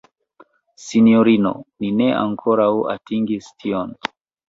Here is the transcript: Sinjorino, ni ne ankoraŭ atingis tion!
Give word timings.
Sinjorino, 0.85 1.53
ni 1.83 1.93
ne 2.01 2.09
ankoraŭ 2.25 2.69
atingis 2.97 3.55
tion! 3.63 3.99